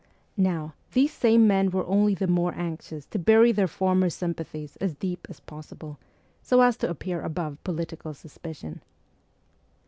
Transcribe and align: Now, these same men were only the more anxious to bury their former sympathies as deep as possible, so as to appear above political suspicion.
Now, 0.37 0.73
these 0.93 1.13
same 1.13 1.45
men 1.45 1.69
were 1.69 1.85
only 1.85 2.15
the 2.15 2.25
more 2.25 2.55
anxious 2.55 3.05
to 3.05 3.19
bury 3.19 3.51
their 3.51 3.67
former 3.67 4.09
sympathies 4.09 4.75
as 4.77 4.95
deep 4.95 5.27
as 5.29 5.39
possible, 5.41 5.99
so 6.41 6.61
as 6.61 6.75
to 6.77 6.89
appear 6.89 7.21
above 7.21 7.63
political 7.63 8.15
suspicion. 8.15 8.81